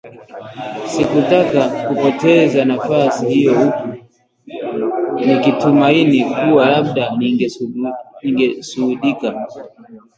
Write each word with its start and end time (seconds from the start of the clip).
Sikutaka 0.91 1.61
kupoteza 1.87 2.59
nafasi 2.65 3.29
hiyo 3.29 3.53
huku 3.59 3.89
nikitumaini 5.25 6.23
kuwa 6.25 6.69
labda 6.69 7.17
ningesuhudika 8.27 9.47